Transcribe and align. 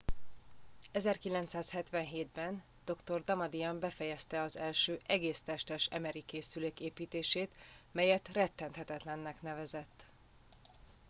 1977 0.91 2.29
ben 2.35 2.63
dr. 2.85 3.21
damadian 3.23 3.79
befejezte 3.79 4.41
az 4.41 4.57
első 4.57 4.99
egész 5.05 5.41
testes 5.41 5.89
mri 5.89 6.23
készülék 6.25 6.79
építését 6.79 7.49
melyet 7.91 8.31
rettenthetetlennek 8.33 9.41
nevezett 9.41 10.05